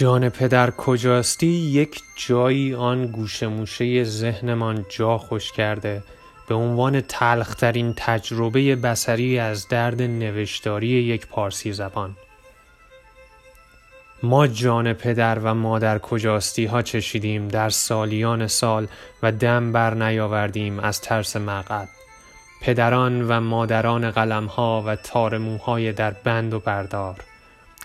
جان 0.00 0.28
پدر 0.28 0.70
کجاستی؟ 0.70 1.46
یک 1.46 2.02
جایی 2.16 2.74
آن 2.74 3.06
گوشه 3.06 3.46
موشه 3.46 4.04
ذهنمان 4.04 4.84
جا 4.88 5.18
خوش 5.18 5.52
کرده. 5.52 6.02
به 6.48 6.54
عنوان 6.54 7.00
تلخترین 7.00 7.94
تجربه 7.96 8.76
بسری 8.76 9.38
از 9.38 9.68
درد 9.68 10.02
نوشتاری 10.02 10.88
یک 10.88 11.26
پارسی 11.26 11.72
زبان. 11.72 12.16
ما 14.22 14.46
جان 14.46 14.92
پدر 14.92 15.38
و 15.38 15.54
مادر 15.54 15.98
کجاستی 15.98 16.66
ها 16.66 16.82
چشیدیم. 16.82 17.48
در 17.48 17.68
سالیان 17.70 18.46
سال 18.46 18.86
و 19.22 19.32
دم 19.32 19.72
بر 19.72 19.94
نیاوردیم 19.94 20.78
از 20.78 21.00
ترس 21.00 21.36
مقعد 21.36 21.88
پدران 22.62 23.28
و 23.28 23.40
مادران 23.40 24.10
قلم 24.10 24.46
ها 24.46 24.82
و 24.86 24.96
تارموهای 24.96 25.92
در 25.92 26.10
بند 26.10 26.54
و 26.54 26.60
بردار. 26.60 27.29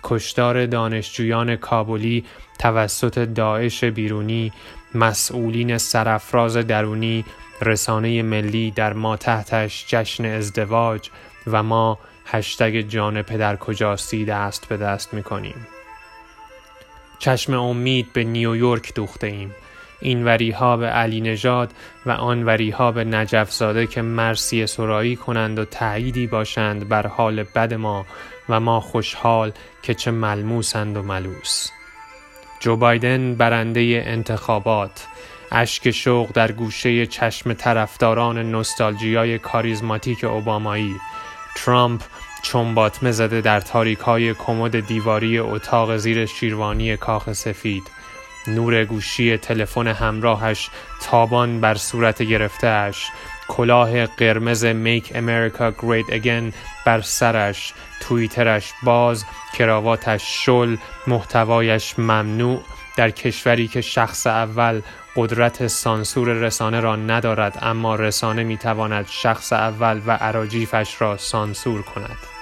کشتار 0.07 0.65
دانشجویان 0.65 1.55
کابلی 1.55 2.25
توسط 2.59 3.19
داعش 3.19 3.83
بیرونی 3.83 4.53
مسئولین 4.95 5.77
سرافراز 5.77 6.57
درونی 6.57 7.25
رسانه 7.61 8.21
ملی 8.21 8.71
در 8.71 8.93
ما 8.93 9.17
تحتش 9.17 9.85
جشن 9.87 10.25
ازدواج 10.25 11.09
و 11.47 11.63
ما 11.63 11.99
هشتگ 12.25 12.81
جان 12.81 13.21
پدر 13.21 13.55
کجاستی 13.55 14.25
دست 14.25 14.67
به 14.69 14.77
دست 14.77 15.13
می 15.13 15.23
کنیم. 15.23 15.67
چشم 17.19 17.53
امید 17.53 18.13
به 18.13 18.23
نیویورک 18.23 18.93
دوخته 18.95 19.27
ایم. 19.27 19.55
این 19.99 20.25
وریها 20.25 20.77
به 20.77 20.87
علی 20.87 21.21
نژاد 21.21 21.71
و 22.05 22.11
آن 22.11 22.43
وریها 22.43 22.91
به 22.91 23.03
نجف 23.03 23.51
زاده 23.51 23.87
که 23.87 24.01
مرسی 24.01 24.67
سرایی 24.67 25.15
کنند 25.15 25.59
و 25.59 25.65
تأییدی 25.65 26.27
باشند 26.27 26.89
بر 26.89 27.07
حال 27.07 27.43
بد 27.43 27.73
ما 27.73 28.05
و 28.49 28.59
ما 28.59 28.79
خوشحال 28.79 29.51
که 29.83 29.93
چه 29.93 30.11
ملموسند 30.11 30.97
و 30.97 31.01
ملوس. 31.01 31.69
جو 32.59 32.75
بایدن 32.75 33.35
برنده 33.35 34.03
انتخابات. 34.05 35.07
اشک 35.51 35.91
شوق 35.91 36.31
در 36.33 36.51
گوشه 36.51 37.05
چشم 37.05 37.53
طرفداران 37.53 38.51
نوستالژیای 38.51 39.39
کاریزماتیک 39.39 40.23
اوبامایی. 40.23 40.95
ترامپ 41.55 42.01
چنباتمه 42.43 43.11
زده 43.11 43.41
در 43.41 43.59
تاریک 43.59 43.99
های 43.99 44.33
کمد 44.33 44.87
دیواری 44.87 45.39
اتاق 45.39 45.97
زیر 45.97 46.25
شیروانی 46.25 46.97
کاخ 46.97 47.33
سفید. 47.33 47.83
نور 48.47 48.85
گوشی 48.85 49.37
تلفن 49.37 49.87
همراهش 49.87 50.69
تابان 51.01 51.61
بر 51.61 51.75
صورت 51.75 52.21
گرفتهاش. 52.21 53.07
کلاه 53.47 54.05
قرمز 54.05 54.65
میک 54.65 55.11
امریکا 55.15 55.73
گریت 55.79 56.05
اگین 56.11 56.53
بر 56.85 57.01
سرش. 57.01 57.73
توییترش 58.01 58.73
باز 58.83 59.25
کراواتش 59.57 60.45
شل 60.45 60.75
محتوایش 61.07 61.99
ممنوع. 61.99 62.61
در 62.97 63.09
کشوری 63.09 63.67
که 63.67 63.81
شخص 63.81 64.27
اول 64.27 64.81
قدرت 65.15 65.67
سانسور 65.67 66.29
رسانه 66.29 66.79
را 66.79 66.95
ندارد 66.95 67.59
اما 67.61 67.95
رسانه 67.95 68.43
می‌تواند 68.43 69.05
شخص 69.09 69.53
اول 69.53 70.01
و 70.05 70.11
عراجیفش 70.11 71.01
را 71.01 71.17
سانسور 71.17 71.81
کند. 71.81 72.34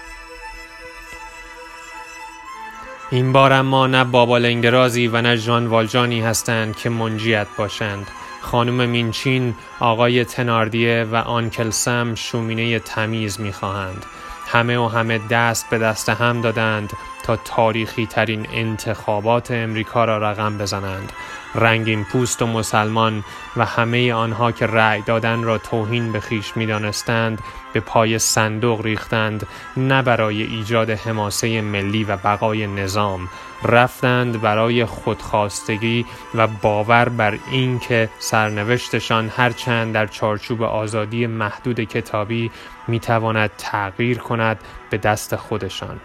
این 3.12 3.32
بار 3.32 3.54
اما 3.54 3.88
نه 3.88 4.04
بابا 4.04 4.38
لنگرازی 4.38 5.08
و 5.08 5.22
نه 5.22 5.36
ژان 5.36 5.68
والجانی 5.68 6.22
هستند 6.22 6.76
که 6.76 6.90
منجیت 6.90 7.48
باشند. 7.58 8.08
خانم 8.42 8.90
مینچین 8.90 9.56
آقای 9.80 10.26
تناردیه 10.26 11.08
و 11.12 11.16
آنکل 11.16 11.70
سم 11.70 12.16
شومینه 12.16 12.80
تمیز 12.80 13.42
می‌خواهند. 13.42 14.06
همه 14.48 14.78
و 14.78 14.88
همه 14.88 15.20
دست 15.30 15.70
به 15.70 15.78
دست 15.78 16.10
هم 16.10 16.42
دادند. 16.42 16.94
تا 17.24 17.36
تاریخی 17.36 18.06
ترین 18.06 18.48
انتخابات 18.54 19.52
امریکا 19.52 20.06
را 20.06 20.18
رقم 20.18 20.58
بزنند. 20.58 21.12
رنگین 21.56 22.04
پوست 22.04 22.42
و 22.42 22.48
مسلمان 22.48 23.24
و 23.58 23.66
همه 23.66 24.14
آنها 24.14 24.52
که 24.52 24.68
رأی 24.68 25.02
دادن 25.02 25.44
را 25.44 25.58
توهین 25.58 26.12
به 26.12 26.20
خیش 26.20 26.58
می 26.58 26.66
دانستند 26.66 27.42
به 27.74 27.80
پای 27.80 28.20
صندوق 28.20 28.82
ریختند 28.82 29.48
نه 29.78 30.02
برای 30.02 30.44
ایجاد 30.44 30.90
حماسه 30.90 31.62
ملی 31.62 32.04
و 32.04 32.18
بقای 32.18 32.68
نظام. 32.68 33.30
رفتند 33.64 34.42
برای 34.42 34.86
خودخواستگی 34.86 36.06
و 36.36 36.48
باور 36.48 37.10
بر 37.10 37.38
اینکه 37.52 38.10
سرنوشتشان 38.20 39.32
هرچند 39.36 39.94
در 39.94 40.08
چارچوب 40.08 40.64
آزادی 40.64 41.28
محدود 41.28 41.80
کتابی 41.80 42.52
می 42.88 43.00
تواند 43.00 43.52
تغییر 43.58 44.18
کند 44.18 44.60
به 44.90 44.98
دست 44.98 45.36
خودشان. 45.36 46.00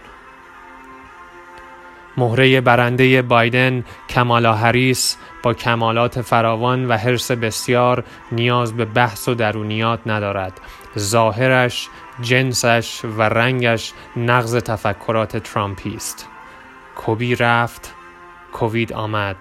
مهره 2.18 2.60
برنده 2.60 3.22
بایدن 3.22 3.84
کمالا 4.08 4.54
هریس 4.54 5.16
با 5.42 5.54
کمالات 5.54 6.20
فراوان 6.20 6.86
و 6.88 6.96
حرس 6.96 7.30
بسیار 7.30 8.04
نیاز 8.32 8.76
به 8.76 8.84
بحث 8.84 9.28
و 9.28 9.34
درونیات 9.34 10.00
ندارد. 10.06 10.60
ظاهرش 10.98 11.88
جنسش 12.20 13.00
و 13.04 13.22
رنگش 13.22 13.92
نقض 14.16 14.56
تفکرات 14.56 15.36
ترامپی 15.36 15.94
است 15.94 16.28
کوبی 16.96 17.34
رفت 17.34 17.94
کووید 18.52 18.92
آمد. 18.92 19.36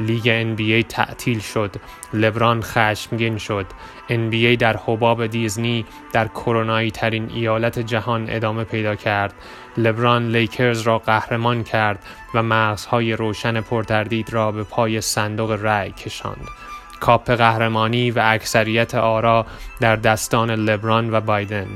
لیگ 0.00 0.54
NBA 0.56 0.86
تعطیل 0.88 1.40
شد. 1.40 1.76
لبران 2.12 2.62
خشمگین 2.62 3.38
شد. 3.38 3.66
NBA 4.08 4.56
در 4.58 4.76
حباب 4.76 5.26
دیزنی 5.26 5.84
در 6.12 6.28
کرونایی 6.28 6.90
ترین 6.90 7.30
ایالت 7.30 7.78
جهان 7.78 8.26
ادامه 8.28 8.64
پیدا 8.64 8.94
کرد. 8.94 9.34
لبران 9.76 10.28
لیکرز 10.28 10.80
را 10.80 10.98
قهرمان 10.98 11.64
کرد 11.64 12.04
و 12.34 12.42
مغزهای 12.42 13.12
روشن 13.12 13.60
پرتردید 13.60 14.32
را 14.32 14.52
به 14.52 14.64
پای 14.64 15.00
صندوق 15.00 15.50
رأی 15.50 15.90
کشاند. 15.92 16.48
کاپ 17.00 17.30
قهرمانی 17.30 18.10
و 18.10 18.20
اکثریت 18.24 18.94
آرا 18.94 19.46
در 19.80 19.96
دستان 19.96 20.50
لبران 20.50 21.14
و 21.14 21.20
بایدن. 21.20 21.66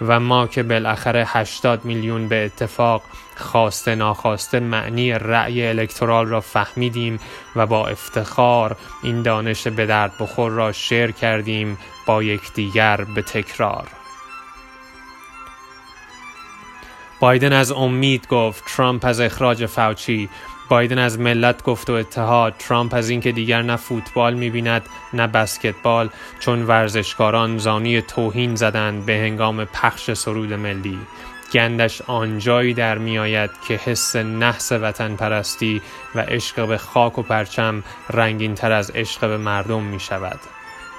و 0.00 0.20
ما 0.20 0.46
که 0.46 0.62
بالاخره 0.62 1.24
80 1.26 1.84
میلیون 1.84 2.28
به 2.28 2.44
اتفاق 2.44 3.02
خواسته 3.36 3.94
ناخواسته 3.94 4.60
معنی 4.60 5.12
رأی 5.12 5.66
الکترال 5.66 6.26
را 6.26 6.40
فهمیدیم 6.40 7.20
و 7.56 7.66
با 7.66 7.88
افتخار 7.88 8.76
این 9.02 9.22
دانش 9.22 9.66
به 9.66 9.86
درد 9.86 10.12
بخور 10.20 10.52
را 10.52 10.72
شیر 10.72 11.10
کردیم 11.10 11.78
با 12.06 12.22
یکدیگر 12.22 13.04
به 13.14 13.22
تکرار. 13.22 13.86
بایدن 17.20 17.52
از 17.52 17.72
امید 17.72 18.28
گفت 18.28 18.64
ترامپ 18.76 19.04
از 19.04 19.20
اخراج 19.20 19.66
فوچی 19.66 20.28
بایدن 20.68 20.98
از 20.98 21.18
ملت 21.18 21.62
گفت 21.62 21.90
و 21.90 21.92
اتحاد. 21.92 22.54
ترامپ 22.58 22.94
از 22.94 23.08
اینکه 23.08 23.32
دیگر 23.32 23.62
نه 23.62 23.76
فوتبال 23.76 24.34
می‌بیند 24.34 24.82
نه 25.12 25.26
بسکتبال 25.26 26.08
چون 26.40 26.62
ورزشکاران 26.62 27.58
زانی 27.58 28.02
توهین 28.02 28.54
زدند 28.54 29.06
به 29.06 29.12
هنگام 29.12 29.64
پخش 29.64 30.12
سرود 30.12 30.52
ملی. 30.52 30.98
گندش 31.52 32.02
آنجایی 32.02 32.74
در 32.74 32.98
میآید 32.98 33.50
که 33.68 33.74
حس 33.74 34.16
نحس 34.16 34.72
وطن 34.72 35.16
پرستی 35.16 35.82
و 36.14 36.20
عشق 36.20 36.68
به 36.68 36.78
خاک 36.78 37.18
و 37.18 37.22
پرچم 37.22 37.84
رنگین 38.10 38.54
تر 38.54 38.72
از 38.72 38.90
عشق 38.90 39.20
به 39.20 39.36
مردم 39.36 39.82
می 39.82 40.00
شود. 40.00 40.40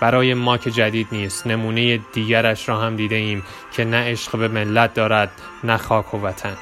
برای 0.02 0.34
ما 0.34 0.58
که 0.58 0.72
جدید 0.72 1.08
نیست 1.12 1.48
نمونه 1.48 1.98
دیگرش 1.98 2.70
را 2.70 2.78
هم 2.78 2.96
دیده 2.96 3.16
ایم 3.16 3.44
که 3.72 3.86
نه 3.86 4.12
عشق 4.12 4.38
به 4.38 4.48
ملت 4.48 4.94
دارد 4.94 5.32
نه 5.64 5.78
خاک 5.78 6.14
و 6.14 6.18
وطن. 6.18 6.58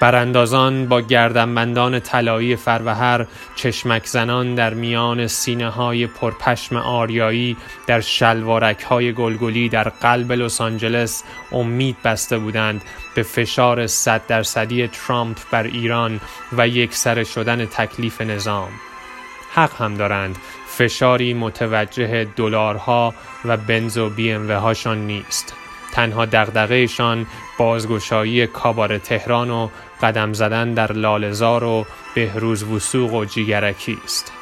براندازان 0.00 0.86
با 0.86 1.00
گردنبندان 1.00 2.00
طلایی 2.00 2.56
فروهر 2.56 3.26
چشمک 3.56 4.06
زنان 4.06 4.54
در 4.54 4.74
میان 4.74 5.26
سینه 5.26 5.70
های 5.70 6.06
پرپشم 6.06 6.76
آریایی 6.76 7.56
در 7.86 8.00
شلوارک 8.00 8.82
های 8.82 9.12
گلگلی 9.12 9.68
در 9.68 9.88
قلب 9.88 10.32
لس 10.32 10.60
آنجلس 10.60 11.22
امید 11.52 11.96
بسته 12.04 12.38
بودند 12.38 12.82
به 13.14 13.22
فشار 13.22 13.86
صد 13.86 14.26
درصدی 14.26 14.88
ترامپ 14.88 15.38
بر 15.50 15.62
ایران 15.62 16.20
و 16.52 16.68
یک 16.68 16.94
سر 16.94 17.24
شدن 17.24 17.66
تکلیف 17.66 18.20
نظام. 18.20 18.70
حق 19.54 19.82
هم 19.82 19.94
دارند. 19.94 20.36
فشاری 20.68 21.34
متوجه 21.34 22.24
دلارها 22.24 23.14
و 23.44 23.56
بنز 23.56 23.98
و 23.98 24.10
بی 24.10 24.32
هاشان 24.32 25.06
نیست. 25.06 25.54
تنها 25.92 26.26
دغدغهشان 26.26 27.26
بازگشایی 27.58 28.46
کابار 28.46 28.98
تهران 28.98 29.50
و 29.50 29.68
قدم 30.02 30.32
زدن 30.32 30.74
در 30.74 30.92
لالزار 30.92 31.64
و 31.64 31.86
بهروز 32.14 32.62
وسوق 32.62 33.14
و 33.14 33.24
جیگرکی 33.24 33.98
است. 34.04 34.32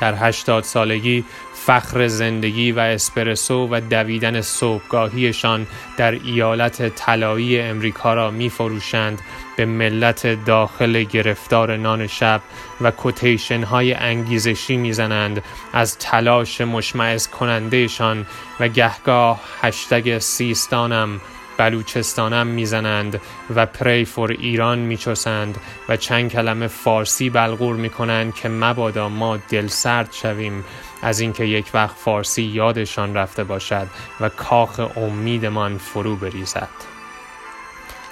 در 0.00 0.14
هشتاد 0.14 0.64
سالگی 0.64 1.24
فخر 1.54 2.08
زندگی 2.08 2.72
و 2.72 2.78
اسپرسو 2.78 3.68
و 3.70 3.80
دویدن 3.80 4.40
صبحگاهیشان 4.40 5.66
در 5.96 6.12
ایالت 6.12 6.88
طلایی 6.88 7.60
امریکا 7.60 8.14
را 8.14 8.30
می 8.30 8.50
فروشند 8.50 9.20
به 9.56 9.64
ملت 9.64 10.44
داخل 10.44 11.02
گرفتار 11.02 11.76
نان 11.76 12.06
شب 12.06 12.40
و 12.80 12.90
کوتیشن 12.90 13.62
های 13.62 13.94
انگیزشی 13.94 14.76
می‌زنند 14.76 15.42
از 15.72 15.98
تلاش 15.98 16.60
مشمعز 16.60 17.28
کنندهشان 17.28 18.26
و 18.60 18.68
گهگاه 18.68 19.40
هشتگ 19.60 20.18
سیستانم 20.18 21.20
بلوچستانم 21.58 22.46
می‌زنند 22.46 23.20
و 23.54 23.66
پری 23.66 24.04
فور 24.04 24.30
ایران 24.30 24.78
میچسند 24.78 25.60
و 25.88 25.96
چند 25.96 26.32
کلمه 26.32 26.66
فارسی 26.66 27.30
بلغور 27.30 27.76
می‌کنند 27.76 28.34
که 28.34 28.48
مبادا 28.48 29.08
ما 29.08 29.36
دل 29.36 29.66
سرد 29.66 30.12
شویم 30.12 30.64
از 31.02 31.20
اینکه 31.20 31.44
یک 31.44 31.70
وقت 31.74 31.96
فارسی 31.96 32.42
یادشان 32.42 33.14
رفته 33.14 33.44
باشد 33.44 33.86
و 34.20 34.28
کاخ 34.28 34.80
امیدمان 34.96 35.78
فرو 35.78 36.16
بریزد 36.16 36.68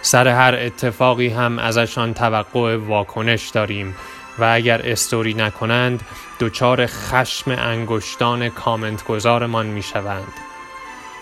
سر 0.03 0.29
هر 0.29 0.55
اتفاقی 0.55 1.29
هم 1.29 1.59
ازشان 1.59 2.15
توقع 2.15 2.77
واکنش 2.77 3.49
داریم 3.49 3.97
و 4.39 4.51
اگر 4.55 4.81
استوری 4.85 5.35
نکنند 5.35 6.01
دچار 6.41 6.87
خشم 6.87 7.51
انگشتان 7.51 8.49
کامنت 8.49 9.05
گذارمان 9.05 9.67
می 9.67 9.83
شوند. 9.83 10.46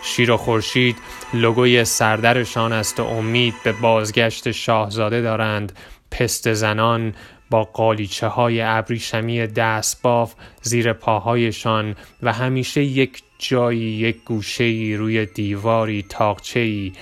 شیر 0.04 0.30
و 0.30 0.36
خورشید 0.36 0.96
لوگوی 1.34 1.84
سردرشان 1.84 2.72
است 2.72 3.00
و 3.00 3.02
امید 3.02 3.54
به 3.64 3.72
بازگشت 3.72 4.50
شاهزاده 4.50 5.20
دارند 5.20 5.72
پست 6.10 6.52
زنان 6.52 7.14
با 7.50 7.64
قالیچه 7.64 8.26
های 8.26 8.60
ابریشمی 8.60 9.46
دستباف 9.46 10.34
زیر 10.62 10.92
پاهایشان 10.92 11.96
و 12.22 12.32
همیشه 12.32 12.82
یک 12.82 13.22
جایی 13.38 13.80
یک 13.80 14.16
گوشه 14.24 14.94
روی 14.98 15.26
دیواری 15.26 16.04
تاقچه 16.08 16.92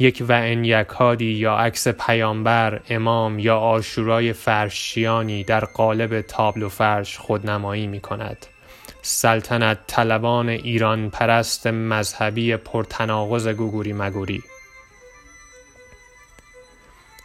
یک 0.00 0.24
و 0.28 0.54
یکادی 0.54 1.32
یا 1.32 1.56
عکس 1.56 1.88
پیامبر 1.88 2.80
امام 2.90 3.38
یا 3.38 3.58
آشورای 3.58 4.32
فرشیانی 4.32 5.44
در 5.44 5.64
قالب 5.64 6.20
تابلو 6.20 6.68
فرش 6.68 7.18
خودنمایی 7.18 7.86
می 7.86 8.00
کند. 8.00 8.46
سلطنت 9.02 9.78
طلبان 9.86 10.48
ایران 10.48 11.10
پرست 11.10 11.66
مذهبی 11.66 12.56
پرتناقض 12.56 13.48
گوگوری 13.48 13.92
مگوری 13.92 14.42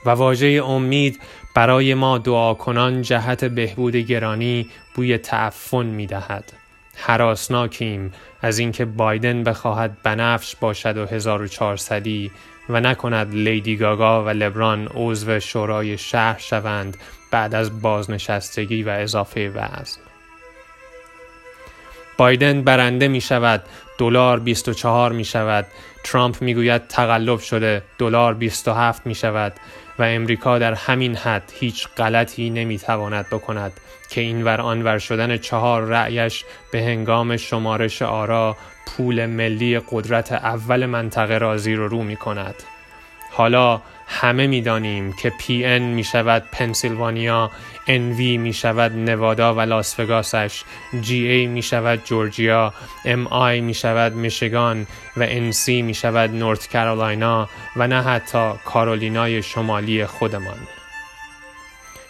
و 0.05 0.09
واژه 0.09 0.61
امید 0.65 1.19
برای 1.55 1.93
ما 1.93 2.17
دعا 2.17 2.53
کنان 2.53 3.01
جهت 3.01 3.45
بهبود 3.45 3.95
گرانی 3.95 4.69
بوی 4.95 5.17
تعفن 5.17 5.85
می 5.85 6.07
دهد. 6.07 6.53
حراسناکیم 6.95 8.13
از 8.41 8.59
اینکه 8.59 8.85
بایدن 8.85 9.43
بخواهد 9.43 9.97
بنفش 10.03 10.55
باشد 10.55 10.97
و 10.97 11.05
1400 11.05 12.07
و 12.69 12.79
نکند 12.79 13.33
لیدی 13.33 13.77
گاگا 13.77 14.25
و 14.25 14.29
لبران 14.29 14.87
عضو 14.93 15.39
شورای 15.39 15.97
شهر 15.97 16.39
شوند 16.39 16.97
بعد 17.31 17.55
از 17.55 17.81
بازنشستگی 17.81 18.83
و 18.83 18.89
اضافه 18.89 19.49
وزن. 19.49 20.14
بایدن 22.17 22.61
برنده 22.61 23.07
می 23.07 23.21
شود 23.21 23.63
دلار 23.97 24.39
24 24.39 25.11
می 25.11 25.25
شود 25.25 25.67
ترامپ 26.03 26.41
می 26.41 26.53
گوید 26.53 26.87
تقلب 26.87 27.39
شده 27.39 27.81
دلار 27.97 28.33
27 28.33 29.07
می 29.07 29.15
شود 29.15 29.53
و 29.99 30.03
امریکا 30.03 30.59
در 30.59 30.73
همین 30.73 31.15
حد 31.15 31.53
هیچ 31.55 31.87
غلطی 31.97 32.49
نمی 32.49 32.77
تواند 32.77 33.29
بکند 33.29 33.73
که 34.09 34.21
اینور 34.21 34.61
آنور 34.61 34.99
شدن 34.99 35.37
چهار 35.37 35.81
رأیش 35.81 36.45
به 36.71 36.83
هنگام 36.83 37.37
شمارش 37.37 38.01
آرا 38.01 38.57
پول 38.87 39.25
ملی 39.25 39.79
قدرت 39.79 40.31
اول 40.31 40.85
منطقه 40.85 41.37
را 41.37 41.57
زیر 41.57 41.79
و 41.79 41.87
رو 41.87 42.03
می 42.03 42.15
کند. 42.15 42.55
حالا 43.31 43.81
همه 44.07 44.47
می‌دانیم 44.47 45.13
که 45.13 45.29
پی 45.29 45.65
ان 45.65 45.81
می 45.81 46.03
شود 46.03 46.43
پنسیلوانیا 46.51 47.51
وی 47.87 48.37
می 48.37 48.53
شود 48.53 48.91
نوادا 48.91 49.55
و 49.55 49.61
لاس 49.61 49.99
وگاسش 49.99 50.63
جی 51.01 51.27
ای 51.27 51.47
می 51.47 51.61
شود 51.61 52.05
جورجیا 52.05 52.73
ام 53.05 53.27
آی 53.27 53.61
می 53.61 53.73
شود 53.73 54.13
میشگان 54.13 54.87
و 55.17 55.25
ان 55.29 55.51
سی 55.51 55.81
می 55.81 55.93
شود 55.93 56.29
نورت 56.29 56.71
کارولاینا 56.71 57.49
و 57.75 57.87
نه 57.87 58.01
حتی 58.01 58.51
کارولینای 58.65 59.43
شمالی 59.43 60.05
خودمان. 60.05 60.57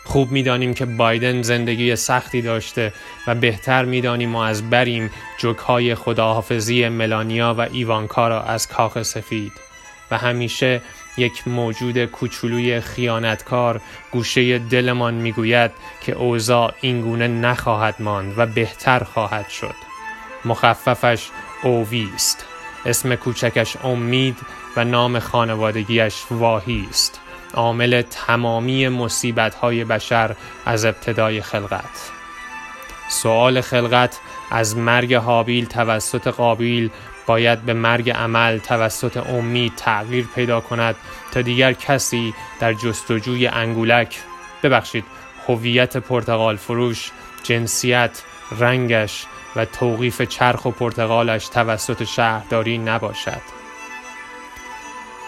خوب 0.03 0.31
می‌دانیم 0.31 0.73
که 0.73 0.85
بایدن 0.85 1.41
زندگی 1.41 1.95
سختی 1.95 2.41
داشته 2.41 2.93
و 3.27 3.35
بهتر 3.35 3.85
می‌دانیم 3.85 4.29
ما 4.29 4.45
از 4.45 4.69
بریم 4.69 5.11
جوکهای 5.37 5.95
خداحافظی 5.95 6.89
ملانیا 6.89 7.55
و 7.57 7.61
ایوانکا 7.61 8.27
را 8.27 8.43
از 8.43 8.67
کاخ 8.67 9.01
سفید. 9.01 9.51
و 10.11 10.17
همیشه 10.17 10.81
یک 11.17 11.47
موجود 11.47 12.05
کوچولوی 12.05 12.79
خیانتکار 12.81 13.81
گوشه 14.11 14.59
دلمان 14.59 15.13
می‌گوید 15.13 15.71
که 16.01 16.11
اوضاع 16.11 16.73
اینگونه 16.81 17.27
نخواهد 17.27 17.95
ماند 17.99 18.33
و 18.37 18.45
بهتر 18.45 19.03
خواهد 19.03 19.49
شد. 19.49 19.75
مخففش 20.45 21.29
اووی 21.63 22.09
است. 22.15 22.45
اسم 22.85 23.15
کوچکش 23.15 23.77
امید 23.83 24.37
و 24.75 24.83
نام 24.83 25.19
خانوادگیش 25.19 26.15
واهی 26.31 26.87
است. 26.89 27.21
عامل 27.53 28.01
تمامی 28.01 28.87
مصیبت 28.87 29.55
های 29.55 29.83
بشر 29.83 30.35
از 30.65 30.85
ابتدای 30.85 31.41
خلقت. 31.41 32.11
سوال 33.09 33.61
خلقت 33.61 34.19
از 34.51 34.77
مرگ 34.77 35.13
حابیل 35.13 35.65
توسط 35.65 36.27
قابیل 36.27 36.89
باید 37.27 37.61
به 37.61 37.73
مرگ 37.73 38.09
عمل 38.09 38.57
توسط 38.57 39.17
امید 39.17 39.73
تغییر 39.75 40.27
پیدا 40.35 40.61
کند 40.61 40.95
تا 41.31 41.41
دیگر 41.41 41.73
کسی 41.73 42.33
در 42.59 42.73
جستجوی 42.73 43.47
انگولک 43.47 44.19
ببخشید 44.63 45.05
هویت 45.47 45.97
پرتغال 45.97 46.55
فروش 46.55 47.11
جنسیت 47.43 48.21
رنگش 48.59 49.25
و 49.55 49.65
توقیف 49.65 50.21
چرخ 50.21 50.65
و 50.65 50.71
پرتغالش 50.71 51.47
توسط 51.47 52.03
شهرداری 52.03 52.77
نباشد. 52.77 53.55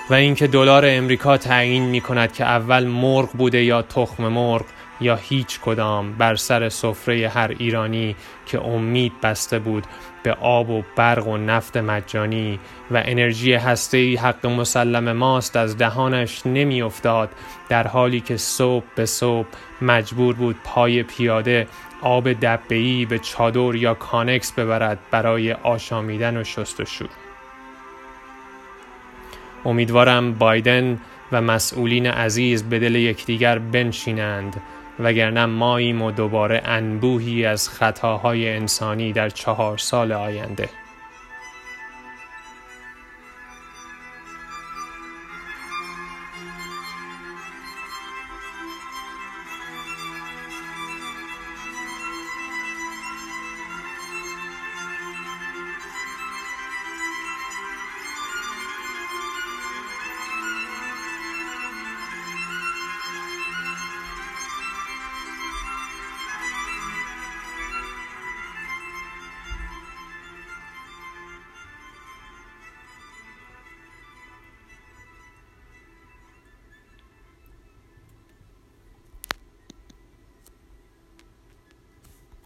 و 0.10 0.14
اینکه 0.14 0.48
دلار 0.48 0.84
امریکا 0.88 1.38
تعیین 1.38 1.84
می 1.84 2.02
کند 2.02 2.34
که 2.34 2.46
اول 2.46 2.86
مرغ 2.86 3.32
بوده 3.32 3.64
یا 3.64 3.82
تخم 3.82 4.28
مرغ 4.28 4.66
یا 5.02 5.16
هیچ 5.16 5.60
کدام 5.60 6.14
بر 6.14 6.36
سر 6.36 6.70
سفره 6.70 7.30
هر 7.30 7.56
ایرانی 7.60 8.16
که 8.46 8.62
امید 8.62 9.22
بسته 9.22 9.60
بود 9.60 9.84
به 10.24 10.34
آب 10.34 10.70
و 10.70 10.84
برق 10.96 11.28
و 11.28 11.38
نفت 11.38 11.78
مجانی 11.78 12.60
و 12.92 13.04
انرژی 13.06 13.54
هسته‌ای 13.54 14.16
حق 14.16 14.46
مسلم 14.46 15.12
ماست 15.12 15.56
از 15.56 15.78
دهانش 15.78 16.46
نمیافتاد 16.46 17.30
در 17.70 17.88
حالی 17.88 18.20
که 18.20 18.38
صبح 18.38 18.86
به 18.96 19.06
صبح 19.06 19.48
مجبور 19.82 20.36
بود 20.36 20.56
پای 20.64 21.04
پیاده 21.04 21.68
آب 22.02 22.34
دبه‌ای 22.34 23.06
به 23.06 23.20
چادر 23.20 23.76
یا 23.76 23.94
کانکس 23.94 24.52
ببرد 24.52 25.00
برای 25.12 25.54
آشامیدن 25.54 26.38
و 26.38 26.44
شستشو 26.44 27.06
امیدوارم 29.66 30.34
بایدن 30.34 31.00
و 31.32 31.42
مسئولین 31.42 32.06
عزیز 32.06 32.64
به 32.64 32.80
دل 32.80 32.96
یکدیگر 32.96 33.60
بنشینند. 33.60 34.62
وگرنه 35.00 35.46
ماییم 35.46 36.02
و 36.02 36.12
دوباره 36.12 36.62
انبوهی 36.66 37.46
از 37.46 37.70
خطاهای 37.70 38.50
انسانی 38.50 39.14
در 39.14 39.30
چهار 39.30 39.78
سال 39.78 40.12
آینده. 40.12 40.70